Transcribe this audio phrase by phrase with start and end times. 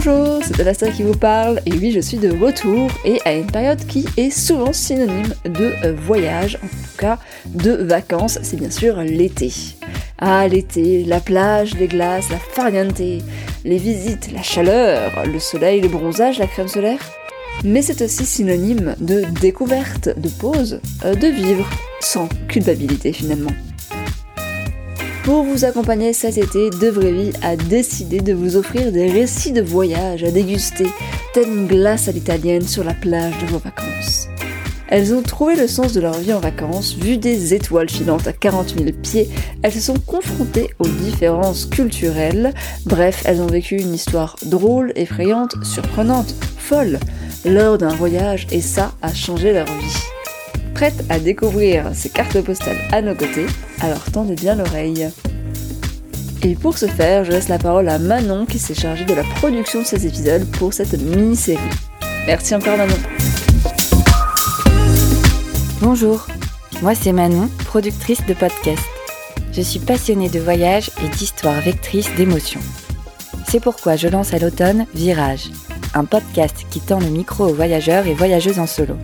[0.00, 3.50] Bonjour, c'est Alastair qui vous parle, et oui, je suis de retour, et à une
[3.50, 8.98] période qui est souvent synonyme de voyage, en tout cas de vacances, c'est bien sûr
[8.98, 9.52] l'été.
[10.18, 15.88] Ah, l'été, la plage, les glaces, la farniente, les visites, la chaleur, le soleil, le
[15.88, 17.00] bronzage, la crème solaire.
[17.64, 21.68] Mais c'est aussi synonyme de découverte, de pause, euh, de vivre,
[21.98, 23.50] sans culpabilité finalement.
[25.28, 29.60] Pour vous accompagner cet été, De Vraie a décidé de vous offrir des récits de
[29.60, 30.86] voyage à déguster,
[31.34, 34.26] telle une glace à l'italienne sur la plage de vos vacances.
[34.88, 38.32] Elles ont trouvé le sens de leur vie en vacances, vu des étoiles filantes à
[38.32, 39.28] 40 000 pieds,
[39.60, 42.54] elles se sont confrontées aux différences culturelles,
[42.86, 46.98] bref, elles ont vécu une histoire drôle, effrayante, surprenante, folle,
[47.44, 50.07] lors d'un voyage, et ça a changé leur vie
[50.78, 53.46] prête à découvrir ces cartes postales à nos côtés,
[53.80, 55.08] alors tendez bien l'oreille.
[56.44, 59.24] Et pour ce faire, je laisse la parole à Manon qui s'est chargée de la
[59.24, 61.58] production de ces épisodes pour cette mini-série.
[62.28, 62.94] Merci encore Manon.
[65.80, 66.28] Bonjour,
[66.80, 68.84] moi c'est Manon, productrice de podcast.
[69.50, 72.62] Je suis passionnée de voyage et d'histoires vectrices d'émotions.
[73.48, 75.50] C'est pourquoi je lance à l'automne Virage,
[75.94, 78.94] un podcast qui tend le micro aux voyageurs et voyageuses en solo.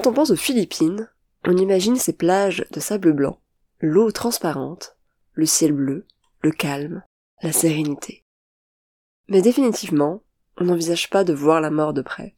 [0.00, 1.10] Quand on pense aux Philippines,
[1.44, 3.38] on imagine ces plages de sable blanc,
[3.80, 4.96] l'eau transparente,
[5.34, 6.06] le ciel bleu,
[6.40, 7.04] le calme,
[7.42, 8.24] la sérénité.
[9.28, 10.22] Mais définitivement,
[10.56, 12.34] on n'envisage pas de voir la mort de près.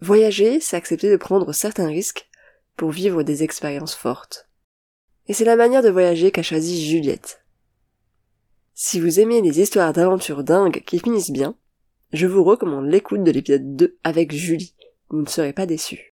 [0.00, 2.30] Voyager, c'est accepter de prendre certains risques
[2.78, 4.48] pour vivre des expériences fortes.
[5.26, 7.44] Et c'est la manière de voyager qu'a choisi Juliette.
[8.72, 11.58] Si vous aimez les histoires d'aventures dingues qui finissent bien,
[12.14, 14.75] je vous recommande l'écoute de l'épisode 2 avec Julie
[15.10, 16.12] vous ne serez pas déçus.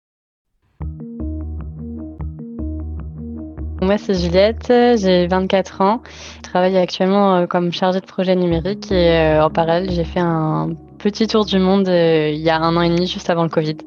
[3.82, 6.03] Moi, c'est Juliette, j'ai 24 ans.
[6.36, 10.20] Je travaille actuellement euh, comme chargée de projet numérique et euh, en parallèle, j'ai fait
[10.20, 13.42] un petit tour du monde euh, il y a un an et demi, juste avant
[13.42, 13.78] le Covid.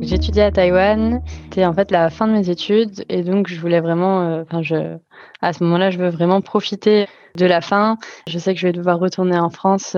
[0.00, 3.80] J'étudiais à Taïwan, c'était en fait la fin de mes études et donc je voulais
[3.80, 4.96] vraiment, enfin je,
[5.40, 7.06] à ce moment-là, je veux vraiment profiter
[7.38, 7.96] de la fin.
[8.28, 9.96] Je sais que je vais devoir retourner en France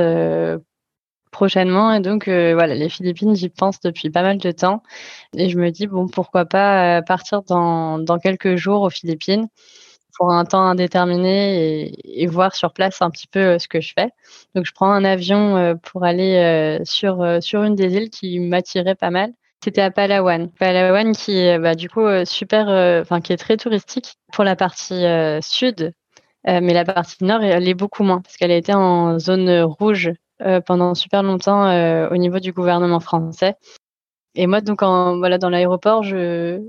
[1.37, 1.93] prochainement.
[1.93, 4.83] Et donc, euh, voilà, les Philippines, j'y pense depuis pas mal de temps.
[5.37, 9.49] Et je me dis, bon, pourquoi pas euh, partir dans, dans quelques jours aux Philippines
[10.17, 13.93] pour un temps indéterminé et, voir sur place un petit peu euh, ce que je
[13.95, 14.09] fais.
[14.55, 19.11] Donc, je prends un avion pour aller sur, sur une des îles qui m'attirait pas
[19.11, 19.33] mal.
[19.63, 20.51] C'était à Palawan.
[20.59, 22.69] Palawan qui est bah, du coup super,
[23.03, 25.05] enfin qui est très touristique pour la partie
[25.43, 25.93] sud,
[26.47, 30.13] mais la partie nord elle est beaucoup moins parce qu'elle a été en zone rouge
[30.67, 33.57] pendant super longtemps euh, au niveau du gouvernement français.
[34.35, 36.61] Et moi, donc, en, voilà, dans l'aéroport, je,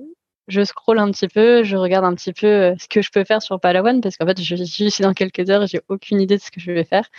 [0.47, 3.25] je scrolle un petit peu, je regarde un petit peu euh, ce que je peux
[3.25, 6.37] faire sur Palawan parce qu'en fait, je, suis dans quelques heures et j'ai aucune idée
[6.37, 7.09] de ce que je vais faire.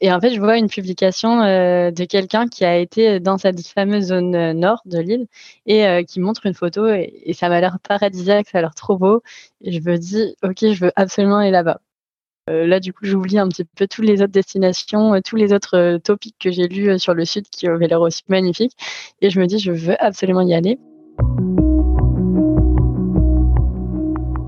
[0.00, 4.06] Et en fait, je vois une publication de quelqu'un qui a été dans cette fameuse
[4.08, 5.26] zone nord de l'île
[5.66, 8.98] et qui montre une photo et, et ça m'a l'air paradisiaque, ça a l'air trop
[8.98, 9.22] beau.
[9.62, 11.80] Et je me dis, ok, je veux absolument aller là-bas.
[12.48, 15.52] Euh, là, du coup, j'oublie un petit peu toutes les autres destinations, euh, tous les
[15.52, 18.76] autres euh, topics que j'ai lus sur le sud qui avaient l'air aussi magnifiques.
[19.20, 20.78] Et je me dis, je veux absolument y aller.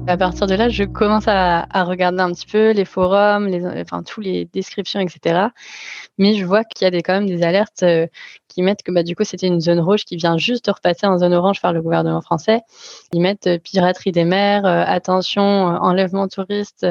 [0.06, 4.03] À partir de là, je commence à, regarder un petit peu les forums, les, enfin,
[4.03, 5.48] tous les descriptions, etc.
[6.19, 7.84] Mais je vois qu'il y a des, quand même des alertes
[8.47, 11.06] qui mettent que bah, du coup, c'était une zone rouge qui vient juste de repasser
[11.06, 12.60] en zone orange par le gouvernement français.
[13.12, 16.86] Ils mettent piraterie des mers, attention, enlèvement touriste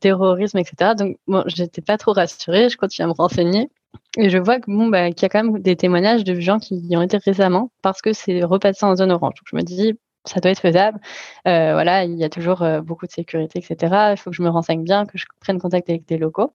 [0.00, 0.94] terrorisme, etc.
[0.96, 3.70] Donc, bon, j'étais pas trop rassurée, je continue à me renseigner.
[4.16, 6.58] Et je vois que bon, bah, qu'il y a quand même des témoignages de gens
[6.58, 9.34] qui y ont été récemment parce que c'est repassé en zone orange.
[9.36, 9.94] Donc, je me dis,
[10.24, 11.00] ça doit être faisable.
[11.46, 14.12] Euh, voilà, il y a toujours euh, beaucoup de sécurité, etc.
[14.12, 16.52] Il faut que je me renseigne bien, que je prenne contact avec des locaux.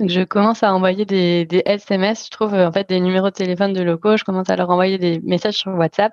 [0.00, 3.34] Donc, je commence à envoyer des, des, SMS, je trouve en fait des numéros de
[3.34, 6.12] téléphone de locaux, je commence à leur envoyer des messages sur WhatsApp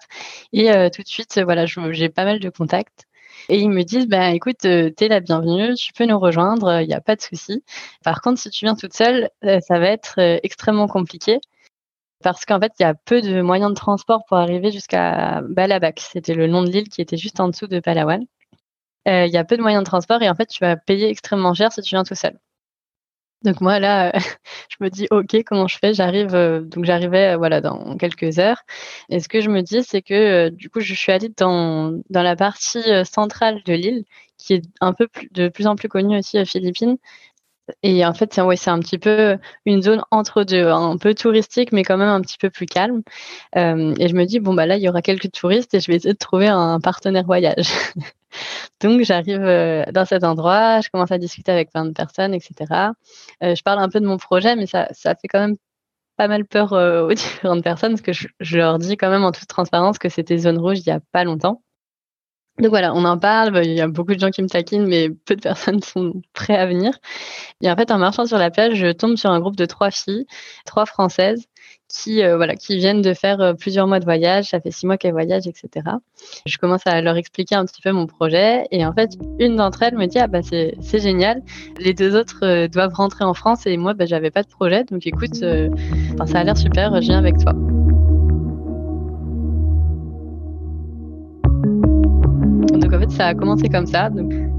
[0.53, 3.07] et euh, tout de suite, voilà, j'ai pas mal de contacts.
[3.51, 6.79] Et ils me disent, ben écoute, euh, tu es la bienvenue, tu peux nous rejoindre,
[6.81, 7.65] il n'y a pas de souci.
[8.01, 11.37] Par contre, si tu viens toute seule, euh, ça va être euh, extrêmement compliqué
[12.23, 15.99] parce qu'en fait, il y a peu de moyens de transport pour arriver jusqu'à Balabac.
[15.99, 18.25] C'était le nom de l'île qui était juste en dessous de Palawan.
[19.07, 21.53] Il y a peu de moyens de transport et en fait, tu vas payer extrêmement
[21.53, 22.39] cher si tu viens tout seul.
[23.43, 24.11] Donc moi là,
[24.69, 25.93] je me dis ok comment je fais?
[25.93, 28.61] J'arrive euh, donc j'arrivais euh, voilà dans quelques heures.
[29.09, 31.99] Et ce que je me dis c'est que euh, du coup je suis allée dans
[32.09, 34.05] dans la partie centrale de l'île
[34.37, 36.97] qui est un peu plus, de plus en plus connue aussi aux Philippines.
[37.83, 41.83] Et en fait, c'est un petit peu une zone entre deux, un peu touristique, mais
[41.83, 43.01] quand même un petit peu plus calme.
[43.55, 45.87] Euh, et je me dis, bon, bah là, il y aura quelques touristes et je
[45.91, 47.69] vais essayer de trouver un partenaire voyage.
[48.81, 52.91] Donc, j'arrive euh, dans cet endroit, je commence à discuter avec plein de personnes, etc.
[53.43, 55.57] Euh, je parle un peu de mon projet, mais ça, ça fait quand même
[56.17, 56.71] pas mal peur
[57.07, 60.09] aux différentes personnes parce que je, je, leur dis quand même en toute transparence que
[60.09, 61.61] c'était zone rouge il y a pas longtemps.
[62.61, 64.85] Donc voilà, on en parle, bah, il y a beaucoup de gens qui me taquinent,
[64.85, 66.93] mais peu de personnes sont prêts à venir.
[67.61, 69.89] Et en fait, en marchant sur la plage, je tombe sur un groupe de trois
[69.89, 70.27] filles,
[70.65, 71.47] trois françaises,
[71.89, 74.49] qui euh, voilà, qui viennent de faire euh, plusieurs mois de voyage.
[74.49, 75.87] Ça fait six mois qu'elles voyagent, etc.
[76.45, 79.81] Je commence à leur expliquer un petit peu mon projet, et en fait, une d'entre
[79.81, 81.41] elles me dit ah bah c'est génial.
[81.79, 84.83] Les deux autres euh, doivent rentrer en France, et moi bah j'avais pas de projet,
[84.83, 87.53] donc écoute, ça a l'air super, je viens avec toi.
[92.91, 94.09] Donc en fait, ça a commencé comme ça.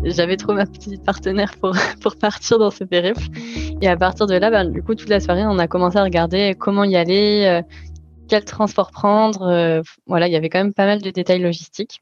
[0.05, 3.21] J'avais trouvé ma petite partenaire pour, pour partir dans ce périple.
[3.83, 6.03] Et à partir de là, ben, du coup, toute la soirée, on a commencé à
[6.03, 7.63] regarder comment y aller, euh,
[8.29, 9.43] quel transport prendre.
[9.43, 12.01] Euh, voilà, il y avait quand même pas mal de détails logistiques.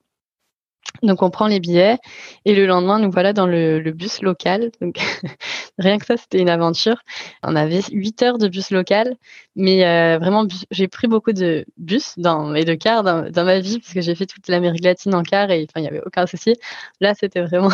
[1.02, 1.98] Donc on prend les billets
[2.44, 4.70] et le lendemain nous voilà dans le, bus local.
[5.78, 7.02] Rien que ça c'était une aventure.
[7.42, 9.16] On avait 8 heures de bus local,
[9.56, 13.94] mais euh, vraiment j'ai pris beaucoup de bus et de cars dans, ma vie parce
[13.94, 16.56] que j'ai fait toute l'Amérique latine en car et il n'y avait aucun souci.
[17.00, 17.70] Là c'était vraiment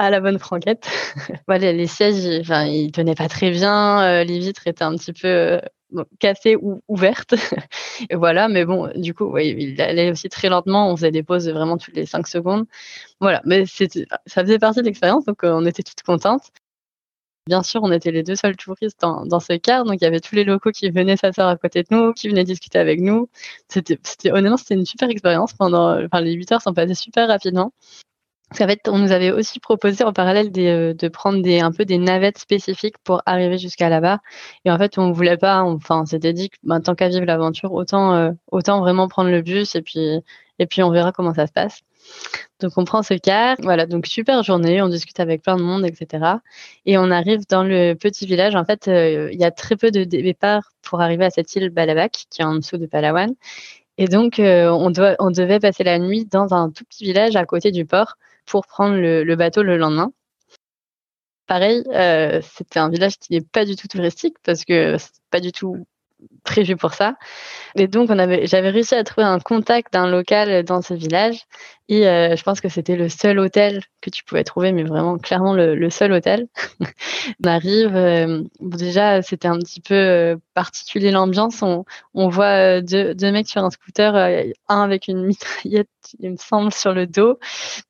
[0.00, 0.88] à la bonne franquette.
[1.46, 5.12] voilà, les sièges, enfin, ils tenaient pas très bien, euh, les vitres étaient un petit
[5.12, 5.60] peu euh,
[6.18, 7.34] cassée ou ouverte.
[8.10, 10.90] et voilà, mais bon, du coup, ouais, il allait aussi très lentement.
[10.90, 12.64] On faisait des pauses vraiment toutes les cinq secondes.
[13.20, 16.50] Voilà, mais ça faisait partie de l'expérience, donc euh, on était toutes contentes.
[17.46, 20.06] Bien sûr, on était les deux seuls touristes dans, dans ce car, donc il y
[20.06, 23.00] avait tous les locaux qui venaient s'asseoir à côté de nous, qui venaient discuter avec
[23.00, 23.28] nous.
[23.68, 23.98] C'était,
[24.30, 25.52] honnêtement, c'était une super expérience.
[25.54, 27.72] Pendant, enfin, les 8 heures sont passées super rapidement.
[28.50, 31.84] Parce fait, on nous avait aussi proposé en parallèle euh, de prendre des, un peu
[31.84, 34.18] des navettes spécifiques pour arriver jusqu'à là-bas.
[34.64, 37.24] Et en fait, on voulait pas, enfin, on s'était dit que ben, tant qu'à vivre
[37.24, 41.80] l'aventure, autant, euh, vraiment prendre le bus et puis, on verra comment ça se passe.
[42.58, 45.86] Donc on prend ce car, voilà, donc super journée, on discute avec plein de monde,
[45.86, 46.38] etc.
[46.86, 48.56] Et on arrive dans le petit village.
[48.56, 51.70] En fait, euh, il y a très peu de départ pour arriver à cette île
[51.70, 53.32] Balabac, qui est en dessous de Palawan.
[53.96, 57.84] Et donc, on devait passer la nuit dans un tout petit village à côté du
[57.84, 58.16] port
[58.50, 60.12] pour prendre le, bateau le lendemain.
[61.46, 65.40] Pareil, euh, c'était un village qui n'est pas du tout touristique parce que c'est pas
[65.40, 65.86] du tout
[66.44, 67.14] prévu pour ça.
[67.76, 71.46] Et donc, on avait, j'avais réussi à trouver un contact d'un local dans ce village.
[71.88, 75.18] Et euh, je pense que c'était le seul hôtel que tu pouvais trouver, mais vraiment
[75.18, 76.46] clairement le, seul hôtel.
[77.44, 81.62] on arrive, euh, déjà, c'était un petit peu euh, particulier l'ambiance.
[81.62, 81.84] On,
[82.28, 85.88] voit deux, deux, mecs sur un scooter, un avec une mitraillette,
[86.20, 87.38] il me semble, sur le dos.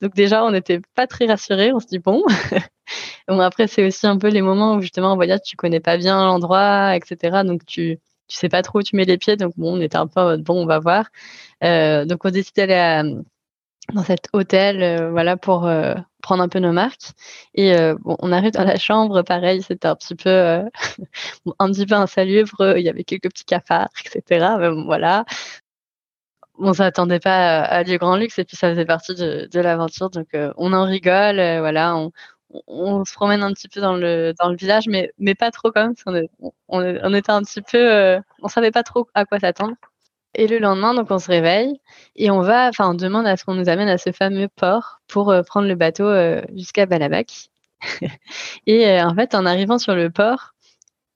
[0.01, 1.71] Donc déjà, on n'était pas très rassurés.
[1.71, 2.23] On se dit, bon.
[3.27, 5.97] bon après, c'est aussi un peu les moments où justement en voyage, tu connais pas
[5.97, 7.43] bien l'endroit, etc.
[7.45, 7.99] Donc tu
[8.31, 9.35] tu sais pas trop où tu mets les pieds.
[9.37, 11.07] Donc, bon, on était un peu bon, on va voir.
[11.63, 13.03] Euh, donc, on décide d'aller
[13.93, 17.11] dans cet hôtel, euh, voilà, pour euh, prendre un peu nos marques.
[17.55, 20.29] Et bon, on arrive dans la chambre, pareil, c'était un petit peu,
[21.59, 22.77] un petit peu insalubre.
[22.77, 24.55] Il y avait quelques petits cafards, etc.
[24.59, 25.25] Mais voilà.
[26.59, 30.09] On s'attendait pas à, du grand luxe et puis ça faisait partie de, l'aventure.
[30.09, 30.27] Donc,
[30.57, 31.95] on en rigole, voilà.
[32.67, 35.71] On se promène un petit peu dans le, dans le village, mais, mais pas trop
[35.71, 39.25] quand même, parce on, on, était un petit peu, euh, on savait pas trop à
[39.25, 39.75] quoi s'attendre.
[40.35, 41.79] Et le lendemain, donc on se réveille
[42.15, 45.01] et on va, enfin on demande à ce qu'on nous amène à ce fameux port
[45.07, 47.49] pour euh, prendre le bateau euh, jusqu'à Balabac.
[48.67, 50.53] et en fait, en arrivant sur le port,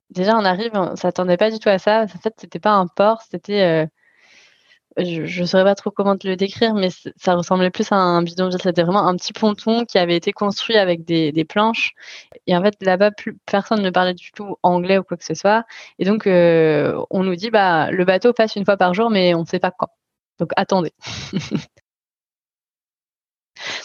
[0.09, 2.03] déjà on arrive, on s'attendait pas du tout à ça.
[2.03, 3.87] En fait, c'était pas un port, c'était
[4.97, 8.21] je ne saurais pas trop comment te le décrire, mais ça ressemblait plus à un
[8.21, 8.61] bidonville.
[8.61, 11.93] C'était vraiment un petit ponton qui avait été construit avec des, des planches.
[12.47, 13.11] Et en fait, là-bas,
[13.45, 15.65] personne ne parlait du tout anglais ou quoi que ce soit.
[15.99, 19.33] Et donc, euh, on nous dit, bah, le bateau passe une fois par jour, mais
[19.33, 19.89] on ne sait pas quand.
[20.39, 20.93] Donc, attendez.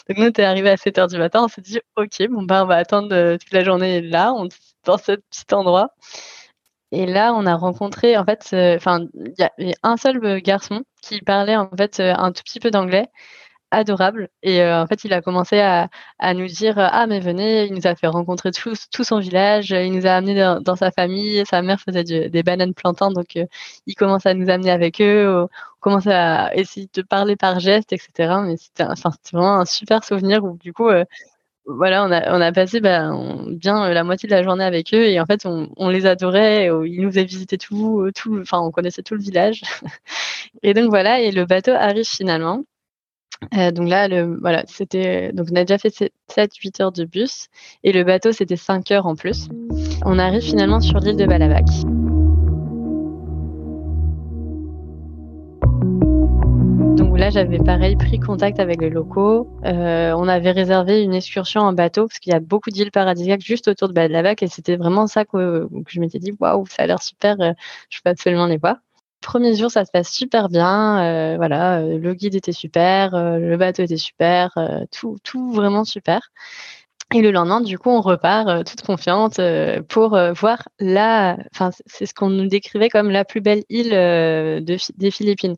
[0.09, 1.45] donc, nous, es arrivé à 7 h du matin.
[1.45, 4.49] On s'est dit, OK, bon, bah, on va attendre euh, toute la journée là, on,
[4.85, 5.90] dans ce petit endroit.
[6.92, 10.82] Et là, on a rencontré, en fait, enfin, il y avait un seul euh, garçon
[11.02, 13.06] qui parlait en fait euh, un tout petit peu d'anglais,
[13.70, 14.28] adorable.
[14.42, 17.75] Et euh, en fait, il a commencé à, à, nous dire ah mais venez, il
[17.75, 21.62] nous a fait rencontrer tout, son village, il nous a amenés dans, sa famille, sa
[21.62, 23.38] mère faisait des bananes plantains, donc
[23.87, 25.44] il commence à nous amener avec eux.
[25.44, 25.49] On
[25.80, 28.35] commence à essayer de parler par geste, etc.
[28.44, 28.85] Mais c'était
[29.32, 30.88] vraiment un super souvenir où du coup
[31.77, 33.11] voilà, on a, on a passé bah,
[33.49, 36.71] bien euh, la moitié de la journée avec eux et en fait, on, les adorait.
[36.87, 39.62] Ils nous avaient visité tout, euh, tout, enfin, on connaissait tout le village.
[40.62, 42.65] et donc voilà, et le bateau arrive finalement.
[43.57, 47.49] Euh, donc là, le, voilà, c'était donc on a déjà fait 7-8 heures de bus
[47.85, 49.49] et le bateau c'était 5 heures en plus.
[50.05, 51.65] On arrive finalement sur l'île de Balavac.
[57.21, 59.47] Là, j'avais pareil pris contact avec les locaux.
[59.67, 63.43] Euh, on avait réservé une excursion en bateau parce qu'il y a beaucoup d'îles paradisiaques
[63.43, 66.87] juste autour de Balavac et c'était vraiment ça que, je m'étais dit waouh, ça a
[66.87, 67.53] l'air super, euh,
[67.91, 68.77] je peux absolument les voir.
[69.21, 71.03] Premier jour, ça se passe super bien.
[71.03, 74.57] Euh, voilà, le guide était super, le bateau était super,
[74.91, 76.31] tout, tout vraiment super.
[77.12, 79.41] Et le lendemain, du coup, on repart toute confiante
[79.89, 81.37] pour voir la.
[81.53, 85.57] Enfin, c'est ce qu'on nous décrivait comme la plus belle île de, des Philippines,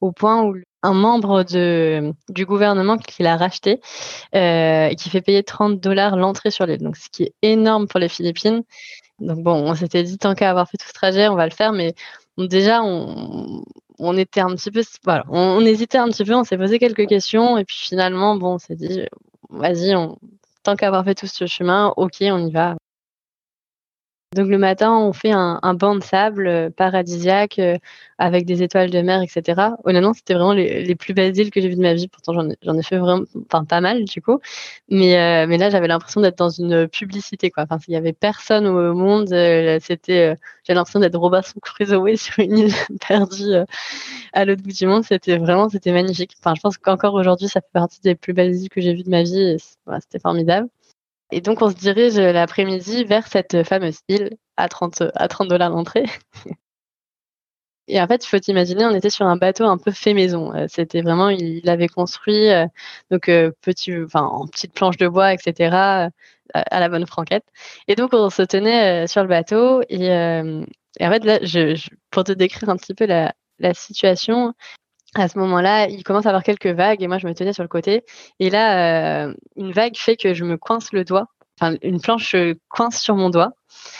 [0.00, 3.80] au point où un membre de, du gouvernement qui l'a racheté
[4.32, 6.82] et qui fait payer 30 dollars l'entrée sur l'île.
[6.82, 8.62] Donc, ce qui est énorme pour les Philippines.
[9.20, 11.52] Donc, bon, on s'était dit, tant qu'à avoir fait tout ce trajet, on va le
[11.52, 11.94] faire, mais
[12.38, 13.62] déjà, on,
[13.98, 14.82] on était un petit peu.
[15.04, 18.54] Voilà, on, hésitait un petit peu, on s'est posé quelques questions, et puis finalement, bon,
[18.54, 19.02] on s'est dit,
[19.50, 19.94] vas-y,
[20.62, 22.76] tant qu'avoir fait tout ce chemin, ok, on y va.
[24.34, 27.76] Donc le matin, on fait un, banc de sable euh, paradisiaque euh,
[28.16, 29.60] avec des étoiles de mer, etc.
[29.84, 32.08] Honnêtement, c'était vraiment les, plus belles îles que j'ai vues de ma vie.
[32.08, 34.40] Pourtant, j'en ai, fait vraiment, pas mal du coup.
[34.88, 37.64] Mais, euh, mais là, j'avais l'impression d'être dans une publicité, quoi.
[37.64, 39.28] Enfin, il y avait personne au monde.
[39.80, 42.74] c'était, j'ai l'impression d'être Robinson Crusoe sur une île
[43.06, 43.54] perdue
[44.32, 45.04] à l'autre bout du monde.
[45.04, 46.32] C'était vraiment, c'était magnifique.
[46.40, 49.02] Enfin, je pense qu'encore aujourd'hui, ça fait partie des plus belles îles que j'ai vues
[49.02, 49.56] de ma vie.
[50.00, 50.68] c'était formidable.
[51.32, 55.70] Et donc, on se dirige l'après-midi vers cette fameuse île à 30, à 30 dollars
[55.70, 56.04] l'entrée.
[57.88, 60.54] Et en fait, il faut imaginer, on était sur un bateau un peu fait maison.
[60.54, 62.66] Euh, c'était vraiment, il l'avait construit, euh,
[63.10, 66.10] donc euh, petit, en petite planche de bois, etc.,
[66.54, 67.44] à la bonne franquette.
[67.88, 69.82] Et donc, on se tenait sur le bateau.
[69.88, 71.38] Et, en fait, là,
[72.10, 74.54] pour te décrire un petit peu la situation,
[75.14, 77.62] à ce moment-là, il commence à avoir quelques vagues et moi je me tenais sur
[77.62, 78.04] le côté.
[78.40, 81.26] Et là, euh, une vague fait que je me coince le doigt.
[81.60, 82.34] Enfin, une planche
[82.70, 83.52] coince sur mon doigt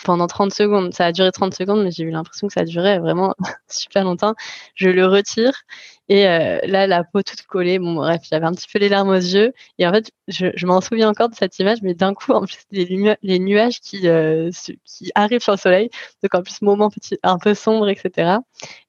[0.04, 0.94] pendant 30 secondes.
[0.94, 3.34] Ça a duré 30 secondes, mais j'ai eu l'impression que ça durait vraiment
[3.68, 4.34] super longtemps.
[4.74, 5.52] Je le retire
[6.08, 7.78] et euh, là, la peau toute collée.
[7.78, 9.52] Bon, bref, j'avais un petit peu les larmes aux yeux.
[9.78, 12.58] Et en fait, je, m'en souviens encore de cette image, mais d'un coup, en plus,
[12.70, 14.50] les, nuages qui, euh,
[14.84, 15.90] qui arrivent sur le soleil.
[16.22, 18.38] Donc, en plus, moment petit, un peu sombre, etc.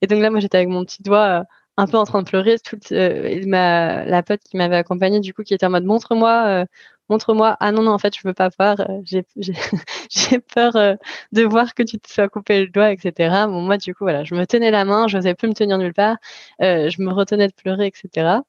[0.02, 1.46] Et donc là, moi, j'étais avec mon petit doigt
[1.78, 2.58] un peu en train de pleurer.
[2.60, 6.46] Toute, euh, ma, la pote qui m'avait accompagnée, du coup, qui était en mode montre-moi,
[6.48, 6.66] euh,
[7.10, 7.58] montre-moi.
[7.60, 8.80] Ah non, non, en fait, je veux pas voir.
[8.82, 9.26] Euh, j'ai,
[10.54, 10.74] peur
[11.32, 13.46] de voir que tu te sois coupé le doigt, etc.
[13.48, 15.78] Bon, moi, du coup, voilà, je me tenais la main, je n'osais plus me tenir
[15.78, 16.18] nulle part.
[16.60, 18.40] je me retenais de pleurer, etc.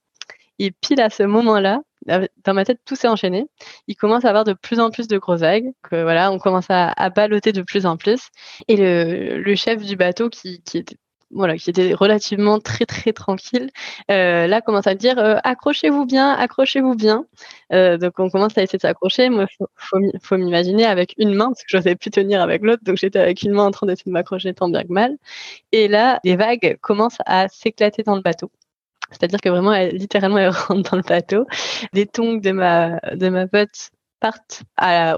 [0.61, 3.47] Et pile à ce moment-là, dans ma tête, tout s'est enchaîné.
[3.88, 5.73] Il commence à avoir de plus en plus de grosses vagues.
[5.83, 8.28] Que, voilà, on commence à, à balloter de plus en plus.
[8.69, 10.97] Et le, le chef du bateau, qui, qui était
[11.35, 13.71] voilà, qui était relativement très très tranquille,
[14.11, 17.26] euh, là commence à dire euh, accrochez-vous bien, accrochez-vous bien.
[17.73, 19.29] Euh, donc on commence à essayer de s'accrocher.
[19.31, 19.69] Moi, faut,
[20.23, 23.19] faut, m'imaginer avec une main parce que je n'osais plus tenir avec l'autre, donc j'étais
[23.19, 25.17] avec une main en train d'essayer de m'accrocher tant bien que mal.
[25.73, 28.50] Et là, les vagues commencent à s'éclater dans le bateau.
[29.11, 31.47] C'est-à-dire que vraiment, elle, littéralement, elle rentre dans le bateau.
[31.93, 33.91] Les tongs de ma, de ma pote
[34.25, 34.62] partent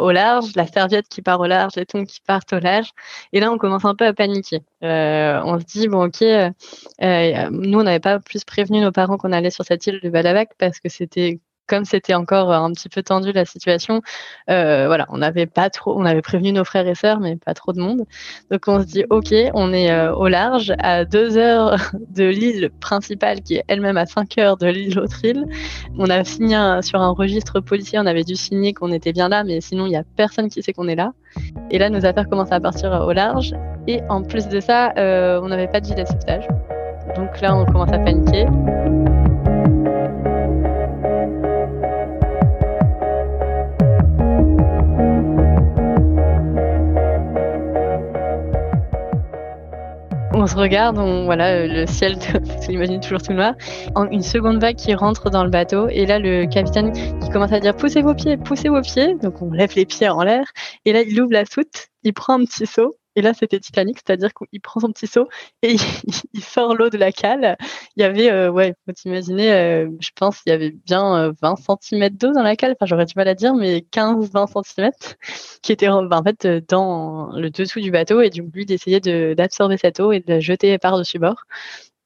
[0.01, 2.91] au large, la serviette qui part au large, les tongs qui partent au large.
[3.33, 4.63] Et là, on commence un peu à paniquer.
[4.83, 6.51] Euh, on se dit, bon, ok, euh,
[7.03, 10.11] euh, nous, on n'avait pas plus prévenu nos parents qu'on allait sur cette île de
[10.11, 14.03] Balavac parce que c'était comme c'était encore un petit peu tendu la situation,
[14.51, 17.81] euh, on n'avait pas trop, avait prévenu nos frères et sœurs, mais pas trop de
[17.81, 18.05] monde.
[18.51, 21.77] Donc on se dit, ok, on est euh, au large, à deux heures
[22.15, 25.47] de l'île principale, qui est elle-même à cinq heures de l'île autre île.
[25.99, 29.45] On a signé sur un registre policier, on avait dû signer qu'on était bien là,
[29.45, 31.13] mais sinon il n'y a personne qui sait qu'on est là.
[31.71, 33.55] Et là, nos affaires commencent à partir au large.
[33.87, 36.49] Et en plus de ça, euh, on n'avait pas de gilet de sauvetage.
[37.17, 38.47] Donc là, on commence à paniquer.
[50.47, 53.55] On se regarde, on, voilà, le ciel, parce imagine toujours tout noir,
[54.12, 57.59] une seconde vague qui rentre dans le bateau, et là le capitaine qui commence à
[57.59, 60.45] dire poussez vos pieds, poussez vos pieds, donc on lève les pieds en l'air,
[60.85, 63.99] et là il ouvre la soute, il prend un petit saut, et là, c'était Titanic,
[63.99, 65.29] c'est-à-dire qu'il prend son petit seau
[65.63, 65.75] et
[66.35, 67.57] il, sort l'eau de la cale.
[67.97, 71.53] Il y avait, euh, ouais, faut t'imaginer, euh, je pense qu'il y avait bien 20
[71.71, 72.73] euh, cm d'eau dans la cale.
[72.73, 74.91] Enfin, j'aurais du mal à dire, mais 15-20 cm
[75.63, 79.79] qui étaient en fait dans le dessous du bateau et du coup, lui d'essayer d'absorber
[79.79, 81.45] cette eau et de la jeter par-dessus bord.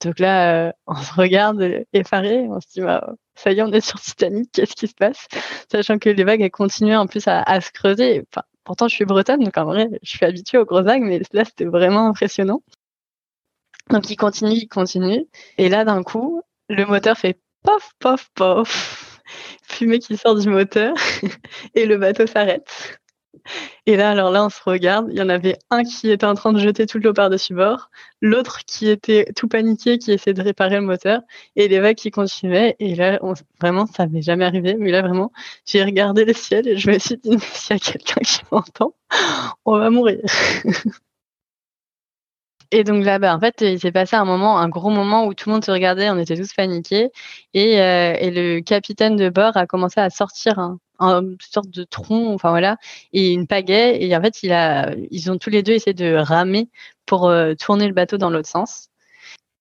[0.05, 3.81] Donc là, on se regarde effaré, on se dit, bah, ça y est, on est
[3.81, 5.27] sur Titanic, qu'est-ce qui se passe?
[5.71, 8.25] Sachant que les vagues, elles continuaient en plus à, se creuser.
[8.71, 11.45] Pourtant, je suis bretonne, donc en vrai, je suis habituée aux gros vagues, mais là,
[11.45, 12.63] c'était vraiment impressionnant.
[13.89, 15.27] Donc, il continue, il continue.
[15.59, 19.21] Et là, d'un coup, le moteur fait pof, pof, pof.
[19.65, 20.95] Fumée qui sort du moteur
[21.75, 23.00] et le bateau s'arrête.
[23.87, 25.09] Et là, alors là, on se regarde.
[25.11, 27.91] Il y en avait un qui était en train de jeter toute l'eau par-dessus bord,
[28.21, 31.23] l'autre qui était tout paniqué, qui essayait de réparer le moteur,
[31.57, 32.77] et les vagues qui continuaient.
[32.79, 33.19] Et là,
[33.61, 34.75] vraiment, ça m'est jamais arrivé.
[34.79, 35.33] Mais là, vraiment,
[35.67, 38.95] j'ai regardé le ciel et je me suis dit, s'il y a quelqu'un qui m'entend,
[39.65, 40.21] on va mourir.
[42.73, 45.35] Et donc là, bas en fait, il s'est passé un moment, un gros moment où
[45.35, 47.11] tout le monde se regardait, on était tous paniqués.
[47.53, 51.85] Et, euh, et le capitaine de bord a commencé à sortir un, une sorte de
[51.85, 52.77] tronc, enfin voilà,
[53.13, 54.03] et une pagaie.
[54.03, 56.69] Et en fait, il a, ils ont tous les deux essayé de ramer
[57.07, 58.89] pour euh, tourner le bateau dans l'autre sens.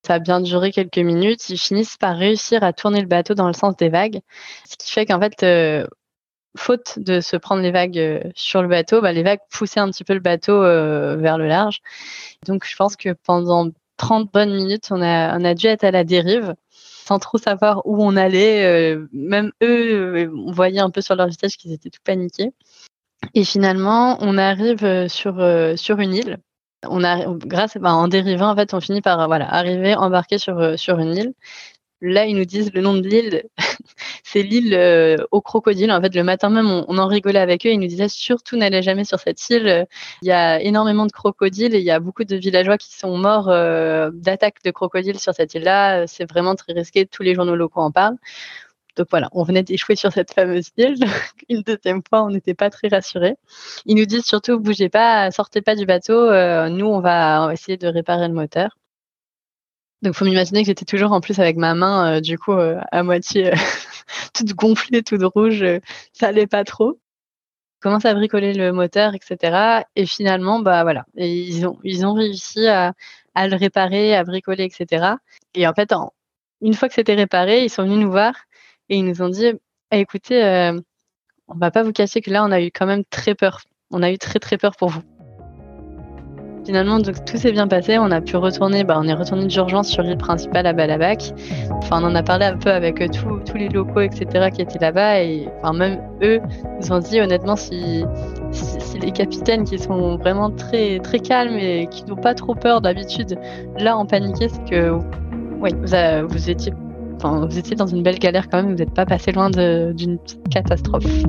[0.06, 1.50] Ça a bien duré quelques minutes.
[1.50, 4.22] Ils finissent par réussir à tourner le bateau dans le sens des vagues,
[4.70, 5.88] ce qui fait qu'en fait, euh,
[6.58, 9.90] faute de se prendre les vagues euh, sur le bateau, bah, les vagues poussaient un
[9.90, 11.80] petit peu le bateau vers le large.
[12.48, 15.92] Donc, je pense que pendant 30 bonnes minutes, on a, on a dû être à
[15.92, 16.56] la dérive
[17.10, 18.66] sans trop savoir où on allait.
[18.66, 22.52] Euh, même eux, euh, on voyait un peu sur leur visage qu'ils étaient tout paniqués.
[23.34, 25.36] Et finalement, on arrive euh, sur,
[25.76, 26.38] sur une île.
[26.88, 30.78] On a, grâce, bah, en dérivant, en fait, on finit par voilà, arriver, embarquer sur,
[30.78, 31.34] sur une île.
[32.02, 33.44] Là, ils nous disent le nom de l'île,
[34.24, 35.92] c'est l'île euh, aux crocodiles.
[35.92, 37.72] En fait, le matin même, on, en rigolait avec eux.
[37.72, 39.86] Ils nous disaient surtout n'allez jamais sur cette île.
[40.22, 43.18] Il y a énormément de crocodiles et il y a beaucoup de villageois qui sont
[43.18, 46.08] morts euh, d'attaques de crocodiles sur cette île-là.
[46.08, 47.06] C'est vraiment très risqué.
[47.06, 48.18] Tous les journaux locaux en parlent.
[48.96, 50.96] Donc voilà, on venait d'échouer sur cette fameuse île.
[51.50, 53.36] Une deuxième fois, on n'était pas très rassurés.
[53.86, 56.14] Ils nous disent surtout, bougez pas, sortez pas du bateau.
[56.14, 58.79] Euh, nous, on va essayer de réparer le moteur.
[60.02, 62.80] Donc, faut m'imaginer que j'étais toujours en plus avec ma main, euh, du coup, euh,
[62.92, 63.56] à moitié euh,
[64.34, 65.64] toute gonflée, toute rouge.
[66.14, 67.00] ça allait pas trop.
[67.82, 69.84] Commence à bricoler le moteur, etc.
[69.96, 72.94] Et finalement, bah voilà, et ils ont ils ont réussi à,
[73.36, 75.16] à, le réparer, à bricoler, etc.
[75.56, 75.94] Et en fait,
[76.62, 78.34] une fois que c'était réparé, ils sont venus nous voir
[78.90, 79.46] et ils nous ont dit
[79.92, 80.74] eh, écoutez,
[81.48, 83.62] on va pas vous cacher que là, on a eu quand même très peur.
[83.92, 85.04] On a eu très très peur pour vous.
[86.70, 87.98] Finalement, tout s'est bien passé.
[87.98, 91.34] On a pu retourner, bah, on est retourné d'urgence sur l'île principale à Balabac.
[91.72, 94.78] Enfin, on en a parlé un peu avec euh, tous les locaux, etc., qui étaient
[94.78, 95.24] là-bas.
[95.24, 96.40] Et enfin, même eux
[96.80, 98.06] nous ont dit, honnêtement, si,
[99.02, 103.40] les capitaines qui sont vraiment très, très calmes et qui n'ont pas trop peur d'habitude,
[103.80, 104.92] là, en paniqué, c'est que
[105.60, 106.72] oui, vous, vous, étiez,
[107.16, 108.74] enfin, vous étiez dans une belle galère quand même.
[108.74, 111.24] Vous n'êtes pas passé loin d'une petite catastrophe.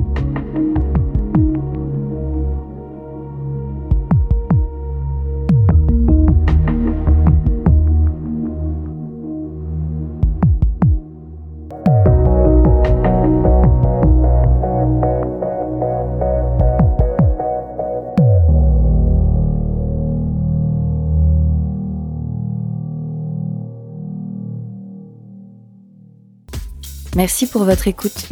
[27.21, 28.29] Merci pour votre écoute.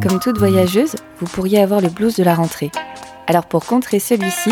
[0.00, 2.70] Comme toute voyageuse, vous pourriez avoir le blues de la rentrée.
[3.26, 4.50] Alors pour contrer celui-ci,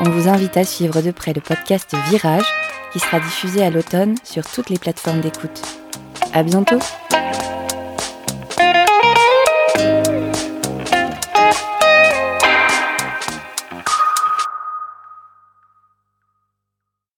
[0.00, 2.46] on vous invite à suivre de près le podcast Virage
[2.94, 5.60] qui sera diffusé à l'automne sur toutes les plateformes d'écoute.
[6.32, 6.78] À bientôt!